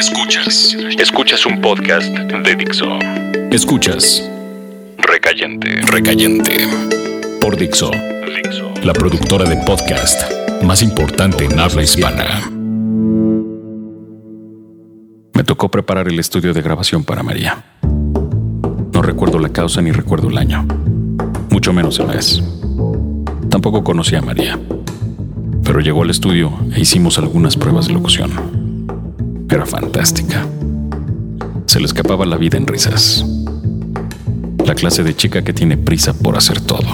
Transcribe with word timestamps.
Escuchas. 0.00 0.74
Escuchas 0.98 1.44
un 1.44 1.60
podcast 1.60 2.08
de 2.08 2.56
Dixo. 2.56 2.86
Escuchas 3.52 4.26
Recayente. 4.96 5.82
Recayente 5.82 6.66
por 7.38 7.54
Dixo, 7.54 7.90
Dixo. 7.90 8.72
la 8.82 8.94
productora 8.94 9.44
de 9.44 9.56
podcast 9.58 10.22
más 10.62 10.80
importante 10.80 11.44
en 11.44 11.60
habla 11.60 11.82
hispana. 11.82 12.50
Me 15.34 15.44
tocó 15.44 15.68
preparar 15.68 16.08
el 16.08 16.18
estudio 16.18 16.54
de 16.54 16.62
grabación 16.62 17.04
para 17.04 17.22
María. 17.22 17.62
No 17.82 19.02
recuerdo 19.02 19.38
la 19.38 19.50
causa 19.50 19.82
ni 19.82 19.92
recuerdo 19.92 20.30
el 20.30 20.38
año, 20.38 20.66
mucho 21.50 21.74
menos 21.74 21.98
el 21.98 22.06
mes. 22.06 22.42
Tampoco 23.50 23.84
conocí 23.84 24.16
a 24.16 24.22
María, 24.22 24.58
pero 25.62 25.80
llegó 25.80 26.04
al 26.04 26.08
estudio 26.08 26.58
e 26.74 26.80
hicimos 26.80 27.18
algunas 27.18 27.54
pruebas 27.58 27.86
de 27.86 27.92
locución. 27.92 28.59
Era 29.50 29.66
fantástica. 29.66 30.46
Se 31.66 31.80
le 31.80 31.86
escapaba 31.86 32.24
la 32.24 32.36
vida 32.36 32.56
en 32.56 32.68
risas. 32.68 33.24
La 34.64 34.76
clase 34.76 35.02
de 35.02 35.16
chica 35.16 35.42
que 35.42 35.52
tiene 35.52 35.76
prisa 35.76 36.14
por 36.14 36.36
hacer 36.36 36.60
todo. 36.60 36.86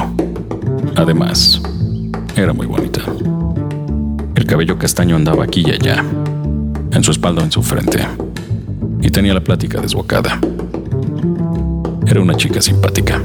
Además, 0.97 1.61
era 2.35 2.55
muy 2.55 2.67
bonita. 2.67 3.03
El 4.35 4.47
cabello 4.47 4.79
castaño 4.79 5.17
andaba 5.17 5.45
aquí 5.45 5.65
y 5.67 5.71
allá, 5.71 6.03
en 6.93 7.05
su 7.05 7.11
espalda 7.11 7.43
o 7.43 7.45
en 7.45 7.53
su 7.53 7.63
frente, 7.63 8.01
y 9.03 9.11
tenía 9.11 9.35
la 9.35 9.43
plática 9.43 9.81
desbocada. 9.83 10.41
Era 12.07 12.23
una 12.23 12.37
chica 12.37 12.63
simpática. 12.63 13.21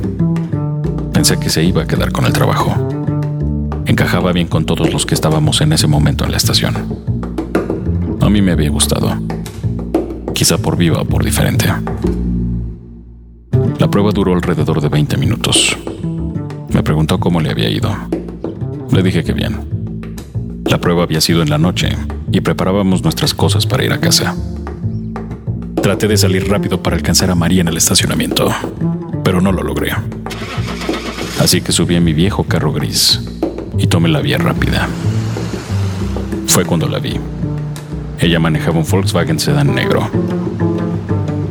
Pensé 1.14 1.38
que 1.40 1.50
se 1.50 1.64
iba 1.64 1.84
a 1.84 1.88
quedar 1.88 2.12
con 2.12 2.26
el 2.26 2.34
trabajo. 2.34 2.76
Encajaba 3.86 4.34
bien 4.34 4.48
con 4.48 4.66
todos 4.66 4.92
los 4.92 5.06
que 5.06 5.14
estábamos 5.14 5.62
en 5.62 5.72
ese 5.72 5.88
momento 5.88 6.26
en 6.26 6.32
la 6.32 6.38
estación. 6.38 7.11
A 8.22 8.30
mí 8.30 8.42
me 8.42 8.52
había 8.52 8.70
gustado. 8.70 9.12
Quizá 10.34 10.58
por 10.60 10.78
viva 10.78 11.02
o 11.02 11.06
por 11.06 11.24
diferente. 11.24 11.66
La 13.80 13.90
prueba 13.90 14.12
duró 14.12 14.34
alrededor 14.34 14.80
de 14.80 14.90
20 14.90 15.18
minutos. 15.18 15.76
Me 16.70 16.84
preguntó 16.84 17.20
cómo 17.20 17.42
le 17.42 17.50
había 17.50 17.70
ido. 17.70 17.96
Le 18.92 19.02
dije 19.02 19.24
que 19.24 19.34
bien. 19.34 20.62
La 20.66 20.80
prueba 20.80 21.04
había 21.04 21.20
sido 21.20 21.42
en 21.42 21.50
la 21.50 21.58
noche 21.58 21.90
y 22.32 22.42
preparábamos 22.42 23.04
nuestras 23.04 23.34
cosas 23.34 23.66
para 23.66 23.84
ir 23.84 23.92
a 23.92 24.00
casa. 24.00 24.36
Traté 25.82 26.08
de 26.08 26.16
salir 26.16 26.48
rápido 26.48 26.82
para 26.82 26.96
alcanzar 26.96 27.32
a 27.32 27.36
María 27.36 27.62
en 27.62 27.68
el 27.70 27.78
estacionamiento, 27.78 28.50
pero 29.24 29.42
no 29.42 29.52
lo 29.52 29.64
logré. 29.64 29.94
Así 31.40 31.62
que 31.62 31.72
subí 31.72 31.96
a 31.96 32.02
mi 32.02 32.14
viejo 32.14 32.44
carro 32.44 32.72
gris 32.72 33.20
y 33.80 33.88
tomé 33.88 34.10
la 34.10 34.22
vía 34.22 34.38
rápida. 34.38 34.88
Fue 36.46 36.66
cuando 36.66 36.88
la 36.88 37.00
vi. 37.00 37.20
Ella 38.22 38.38
manejaba 38.38 38.78
un 38.78 38.86
Volkswagen 38.86 39.40
sedán 39.40 39.74
negro. 39.74 40.08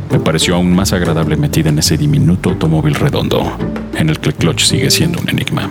Me 0.09 0.19
pareció 0.19 0.55
aún 0.55 0.73
más 0.73 0.93
agradable 0.93 1.35
metida 1.35 1.67
en 1.67 1.77
ese 1.77 1.97
diminuto 1.97 2.49
automóvil 2.49 2.95
redondo, 2.95 3.57
en 3.93 4.09
el 4.09 4.21
que 4.21 4.29
el 4.29 4.35
clutch 4.35 4.63
sigue 4.63 4.89
siendo 4.89 5.19
un 5.19 5.27
enigma. 5.27 5.69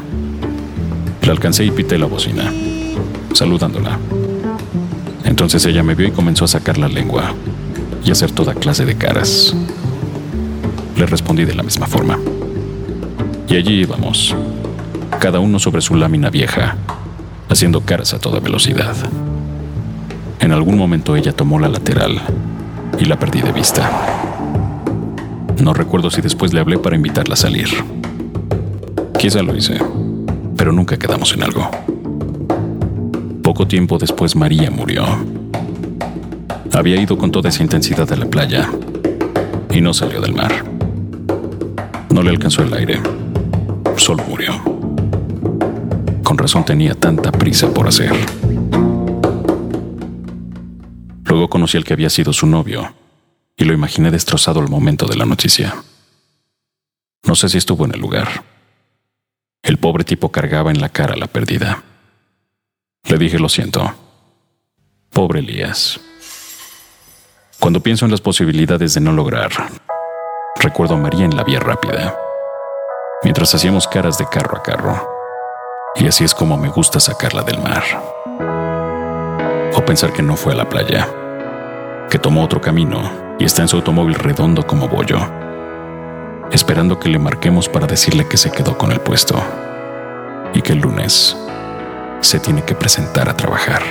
La 1.22 1.32
alcancé 1.32 1.64
y 1.64 1.70
pité 1.70 1.96
la 1.96 2.04
bocina, 2.04 2.52
saludándola. 3.32 3.98
Entonces 5.24 5.64
ella 5.64 5.82
me 5.82 5.94
vio 5.94 6.06
y 6.06 6.10
comenzó 6.10 6.44
a 6.44 6.48
sacar 6.48 6.76
la 6.76 6.88
lengua 6.88 7.34
y 8.04 8.10
hacer 8.10 8.30
toda 8.32 8.52
clase 8.52 8.84
de 8.84 8.96
caras. 8.96 9.56
Le 10.98 11.06
respondí 11.06 11.46
de 11.46 11.54
la 11.54 11.62
misma 11.62 11.86
forma. 11.86 12.18
Y 13.48 13.56
allí 13.56 13.80
íbamos, 13.80 14.36
cada 15.18 15.40
uno 15.40 15.58
sobre 15.58 15.80
su 15.80 15.94
lámina 15.94 16.28
vieja, 16.28 16.76
haciendo 17.48 17.80
caras 17.80 18.12
a 18.12 18.18
toda 18.18 18.38
velocidad. 18.38 18.94
En 20.40 20.52
algún 20.52 20.78
momento 20.78 21.16
ella 21.16 21.32
tomó 21.32 21.58
la 21.58 21.68
lateral 21.68 22.20
y 22.98 23.04
la 23.04 23.18
perdí 23.18 23.42
de 23.42 23.52
vista. 23.52 23.90
No 25.62 25.74
recuerdo 25.74 26.10
si 26.10 26.22
después 26.22 26.54
le 26.54 26.60
hablé 26.60 26.78
para 26.78 26.96
invitarla 26.96 27.34
a 27.34 27.36
salir. 27.36 27.68
Quizá 29.18 29.42
lo 29.42 29.54
hice, 29.54 29.78
pero 30.56 30.72
nunca 30.72 30.98
quedamos 30.98 31.34
en 31.34 31.42
algo. 31.42 31.70
Poco 33.42 33.66
tiempo 33.66 33.98
después 33.98 34.34
María 34.34 34.70
murió. 34.70 35.04
Había 36.72 37.00
ido 37.00 37.18
con 37.18 37.30
toda 37.30 37.50
esa 37.50 37.62
intensidad 37.62 38.10
a 38.10 38.16
la 38.16 38.26
playa 38.26 38.70
y 39.70 39.82
no 39.82 39.92
salió 39.92 40.22
del 40.22 40.34
mar. 40.34 40.64
No 42.08 42.22
le 42.22 42.30
alcanzó 42.30 42.62
el 42.62 42.72
aire, 42.72 42.98
solo 43.96 44.24
murió. 44.26 44.54
Con 46.22 46.38
razón 46.38 46.64
tenía 46.64 46.94
tanta 46.94 47.30
prisa 47.30 47.68
por 47.68 47.86
hacer. 47.86 48.39
Conocí 51.50 51.76
al 51.76 51.84
que 51.84 51.92
había 51.92 52.08
sido 52.08 52.32
su 52.32 52.46
novio 52.46 52.94
y 53.56 53.64
lo 53.64 53.74
imaginé 53.74 54.10
destrozado 54.10 54.60
al 54.60 54.68
momento 54.68 55.06
de 55.06 55.16
la 55.16 55.26
noticia. 55.26 55.74
No 57.24 57.34
sé 57.34 57.50
si 57.50 57.58
estuvo 57.58 57.84
en 57.84 57.92
el 57.92 58.00
lugar. 58.00 58.42
El 59.62 59.76
pobre 59.76 60.04
tipo 60.04 60.32
cargaba 60.32 60.70
en 60.70 60.80
la 60.80 60.88
cara 60.88 61.16
la 61.16 61.26
pérdida. 61.26 61.82
Le 63.04 63.18
dije 63.18 63.38
lo 63.38 63.50
siento. 63.50 63.94
Pobre 65.10 65.40
Elías. 65.40 66.00
Cuando 67.58 67.80
pienso 67.80 68.06
en 68.06 68.10
las 68.10 68.22
posibilidades 68.22 68.94
de 68.94 69.02
no 69.02 69.12
lograr, 69.12 69.50
recuerdo 70.56 70.94
a 70.94 70.98
María 70.98 71.26
en 71.26 71.36
la 71.36 71.44
vía 71.44 71.60
rápida, 71.60 72.16
mientras 73.22 73.54
hacíamos 73.54 73.86
caras 73.86 74.16
de 74.16 74.26
carro 74.26 74.56
a 74.56 74.62
carro. 74.62 75.08
Y 75.96 76.06
así 76.06 76.24
es 76.24 76.34
como 76.34 76.56
me 76.56 76.68
gusta 76.68 77.00
sacarla 77.00 77.42
del 77.42 77.58
mar. 77.58 77.84
O 79.74 79.84
pensar 79.84 80.12
que 80.14 80.22
no 80.22 80.36
fue 80.36 80.54
a 80.54 80.56
la 80.56 80.68
playa, 80.68 81.06
que 82.10 82.18
tomó 82.18 82.42
otro 82.42 82.60
camino 82.60 83.08
y 83.38 83.44
está 83.44 83.62
en 83.62 83.68
su 83.68 83.76
automóvil 83.76 84.16
redondo 84.16 84.66
como 84.66 84.88
bollo, 84.88 85.20
esperando 86.50 86.98
que 86.98 87.08
le 87.08 87.20
marquemos 87.20 87.68
para 87.68 87.86
decirle 87.86 88.26
que 88.26 88.36
se 88.36 88.50
quedó 88.50 88.76
con 88.76 88.90
el 88.90 89.00
puesto 89.00 89.40
y 90.52 90.60
que 90.60 90.72
el 90.72 90.80
lunes 90.80 91.36
se 92.20 92.40
tiene 92.40 92.62
que 92.64 92.74
presentar 92.74 93.28
a 93.28 93.36
trabajar. 93.36 93.82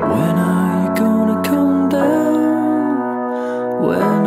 You 0.00 1.02
gonna 1.02 1.42
come 1.42 1.88
down? 1.90 3.82
When 3.82 4.26